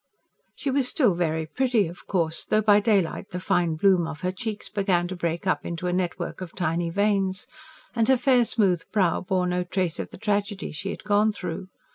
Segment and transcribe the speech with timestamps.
[0.55, 4.31] She was still very pretty of course though by daylight the fine bloom of her
[4.31, 7.45] cheeks began to break up into a network of tiny veins
[7.95, 11.67] and her fair, smooth brow bore no trace of the tragedy she has gone through.